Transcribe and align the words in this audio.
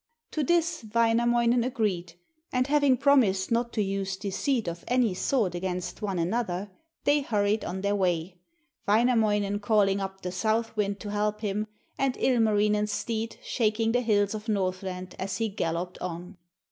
To 0.31 0.43
this 0.43 0.83
Wainamoinen 0.95 1.63
agreed; 1.63 2.13
and 2.51 2.65
having 2.65 2.97
promised 2.97 3.51
not 3.51 3.71
to 3.73 3.83
use 3.83 4.17
deceit 4.17 4.67
of 4.67 4.83
any 4.87 5.13
sort 5.13 5.53
against 5.53 6.01
one 6.01 6.17
another, 6.17 6.71
they 7.03 7.21
hurried 7.21 7.63
on 7.63 7.81
their 7.81 7.95
way, 7.95 8.39
Wainamoinen 8.87 9.59
calling 9.59 9.99
up 10.01 10.21
the 10.21 10.31
south 10.31 10.75
wind 10.75 10.99
to 11.01 11.09
help 11.11 11.41
him, 11.41 11.67
and 11.99 12.17
Ilmarinen's 12.17 12.91
steed 12.91 13.37
shaking 13.43 13.91
the 13.91 14.01
hills 14.01 14.33
of 14.33 14.49
Northland 14.49 15.13
as 15.19 15.37
he 15.37 15.49
galloped 15.49 15.99
on. 15.99 16.37